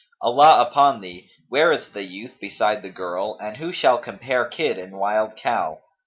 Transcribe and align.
Allah 0.19 0.63
upon 0.67 1.01
thee, 1.01 1.29
where 1.49 1.71
is 1.71 1.89
the 1.89 2.01
youth 2.01 2.39
beside 2.41 2.81
the 2.81 2.89
girl 2.89 3.37
and 3.39 3.57
who 3.57 3.71
shall 3.71 3.99
compare 3.99 4.45
kid 4.45 4.79
and 4.79 4.97
wild 4.97 5.35
cow? 5.37 5.77